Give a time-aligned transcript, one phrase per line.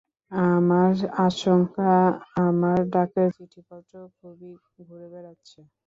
[0.31, 0.93] আমার
[1.21, 1.93] আশঙ্কা,
[2.41, 4.51] আমার ডাকের চিঠিপত্র খুবই
[4.79, 5.59] ঘুরে বেড়াচ্ছে।